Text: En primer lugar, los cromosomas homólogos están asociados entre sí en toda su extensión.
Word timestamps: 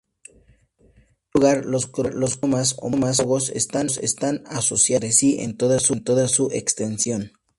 En 0.29 0.39
primer 0.95 1.05
lugar, 1.35 1.65
los 1.67 1.85
cromosomas 1.85 2.73
homólogos 2.79 3.51
están 3.51 3.85
asociados 4.47 4.89
entre 5.03 5.11
sí 5.11 5.37
en 5.39 5.57
toda 5.59 5.77
su 6.27 6.49
extensión. 6.51 7.29